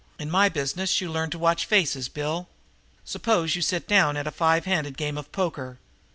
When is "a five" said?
4.25-4.65